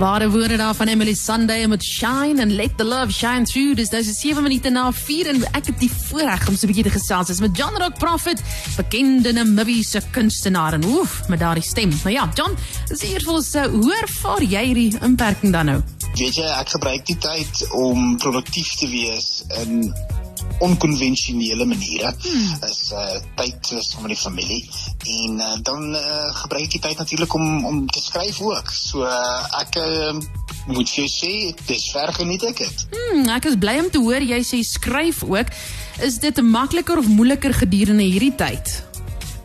[0.00, 3.76] Ware woorde daar van Emily Sunday met Shine and Let the Love Shine Through.
[3.76, 6.70] Dis nou so 7 minute na 4 en ek het die voorreg om so 'n
[6.72, 8.40] bietjie te gesels is met John Rock Prophet,
[8.76, 11.92] bekende Namibiese kunstenaar en oef, met daardie stem.
[12.02, 12.56] Maar ja, John,
[12.88, 15.82] dis eers vir ons hoe ervaar jy hierdie inperking dan nou?
[16.14, 19.92] Weet jy, ek gebruik die tyd om produktief te wees in
[20.60, 22.68] onkonvensionele maniere hmm.
[22.68, 24.60] is uh, tyd saam met die familie
[25.06, 28.70] en uh, dan uh, gebruik ek die tyd natuurlik om om te skryf ook.
[28.74, 30.18] So uh, ek uh,
[30.70, 31.32] moet vir sê
[31.66, 32.86] dis ver geniet ek dit.
[32.92, 35.52] Hmm, ek is bly om te hoor jy sê skryf ook.
[36.04, 38.89] Is dit makliker of moeiliker gedurende hierdie tyd?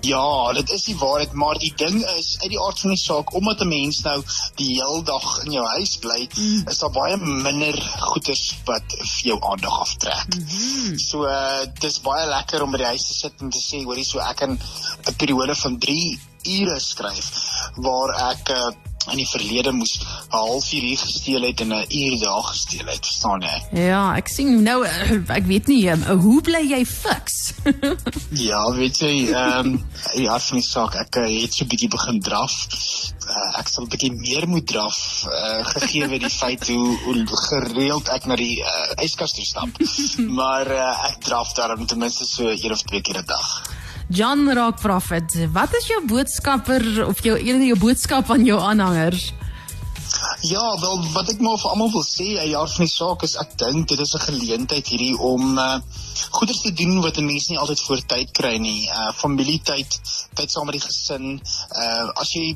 [0.06, 3.34] Ja, dit is die waarheid, maar die ding is uit die aard van die saak
[3.34, 4.20] omdat 'n mens nou
[4.60, 6.68] die hele dag in jou huis bly, mm.
[6.70, 10.36] is daar baie minder goeders wat vir jou aandag aftrek.
[10.36, 10.98] Mm -hmm.
[10.98, 14.06] So uh dis baie lekker om by die huis te sit en te sê, hoorie,
[14.06, 14.60] so ek kan
[15.08, 17.32] 'n periode van 3 ure skryf
[17.76, 18.70] waar ek uh,
[19.12, 23.06] in die verlede moes 'n halfuur hier gesteel het en 'n uur daar gesteel het,
[23.06, 23.86] verstaan jy?
[23.88, 27.54] Ja, ek sien nou ek weet nie hoe bly jy fiks?
[28.50, 31.90] ja, weet jy, ehm um, ja, vir my saak, ek uh, het so 'n bietjie
[31.90, 32.56] begin draf.
[33.26, 37.40] Uh, ek sal 'n bietjie meer moet draf uh, gegee word die feit hoe, hoe
[37.50, 39.70] gereeld ek na die uh, yskas toe stap.
[40.42, 43.75] maar uh, ek draf daarom ten minste so een of twee keer 'n dag.
[44.08, 49.32] John Rock Prophet, wat is jou boodskapper of jou enige jou boodskap aan jou aanhangers?
[50.46, 53.34] Ja, wel wat ek maar vir almal wil sê, ja, jaar van die saak is
[53.42, 55.80] ek dink dit is 'n geleentheid hierdie om uh
[56.38, 58.86] goeie te doen wat 'n mens nie altyd voor tyd kry nie.
[58.90, 60.00] Uh familietyd,
[60.38, 61.42] tyd saam met die gesin.
[61.74, 62.54] Uh as jy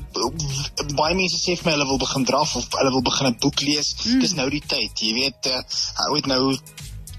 [0.94, 3.60] baie mense sê vir my hulle wil begin draf of hulle wil begin 'n boek
[3.60, 4.20] lees, mm.
[4.20, 4.94] dis nou die tyd.
[4.94, 5.62] Jy weet, uh
[6.06, 6.58] ou het nou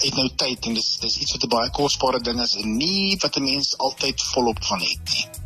[0.04, 3.18] het nou tyd en dis dis iets wat 'n baie kosbare ding is en nie
[3.22, 5.42] wat 'n mens altyd volop van het nie.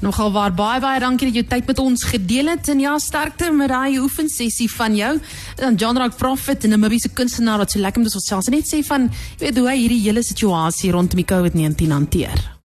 [0.00, 3.50] Nogal waar baie baie dankie dat jy tyd met ons gedeel het en ja sterkte
[3.52, 5.20] met daai oefensessie van jou.
[5.56, 8.64] Dan John Rock Prophet en 'n Mabiese kunstenaar wat so lekker met ons selfs net
[8.64, 12.58] sê van jy weet hoe hy hierdie hele situasie rondom die COVID-19 hanteer.